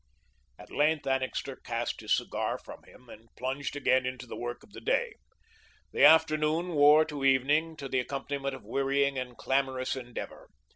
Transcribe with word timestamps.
At 0.57 0.71
length, 0.71 1.05
Annixter 1.05 1.57
cast 1.57 2.01
his 2.01 2.11
cigar 2.17 2.57
from 2.57 2.81
him 2.85 3.07
and 3.07 3.29
plunged 3.37 3.75
again 3.75 4.03
into 4.03 4.25
the 4.25 4.35
work 4.35 4.63
of 4.63 4.71
the 4.73 4.81
day. 4.81 5.13
The 5.91 6.03
afternoon 6.03 6.69
wore 6.69 7.05
to 7.05 7.23
evening, 7.23 7.77
to 7.77 7.87
the 7.87 7.99
accompaniment 7.99 8.55
of 8.55 8.65
wearying 8.65 9.19
and 9.19 9.37
clamorous 9.37 9.95
endeavour. 9.95 10.49